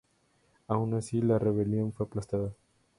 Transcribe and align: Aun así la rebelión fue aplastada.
Aun 0.67 0.95
así 0.95 1.21
la 1.21 1.37
rebelión 1.37 1.93
fue 1.93 2.07
aplastada. 2.07 2.55